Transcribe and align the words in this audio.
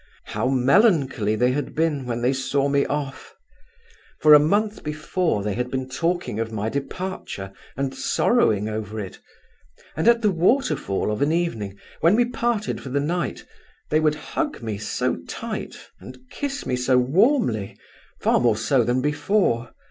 How 0.25 0.47
melancholy 0.49 1.35
they 1.35 1.51
had 1.51 1.75
been 1.75 2.07
when 2.07 2.23
they 2.23 2.33
saw 2.33 2.67
me 2.67 2.87
off! 2.87 3.35
For 4.19 4.33
a 4.33 4.39
month 4.39 4.81
before, 4.83 5.43
they 5.43 5.53
had 5.53 5.69
been 5.69 5.87
talking 5.87 6.39
of 6.39 6.51
my 6.51 6.69
departure 6.69 7.53
and 7.77 7.93
sorrowing 7.93 8.67
over 8.67 8.99
it; 8.99 9.19
and 9.95 10.07
at 10.07 10.23
the 10.23 10.31
waterfall, 10.31 11.11
of 11.11 11.21
an 11.21 11.31
evening, 11.31 11.77
when 11.99 12.15
we 12.15 12.25
parted 12.25 12.81
for 12.81 12.89
the 12.89 12.99
night, 12.99 13.45
they 13.91 13.99
would 13.99 14.15
hug 14.15 14.63
me 14.63 14.79
so 14.79 15.17
tight 15.27 15.77
and 15.99 16.17
kiss 16.31 16.65
me 16.65 16.75
so 16.75 16.97
warmly, 16.97 17.77
far 18.19 18.39
more 18.39 18.57
so 18.57 18.83
than 18.83 19.01
before. 19.03 19.69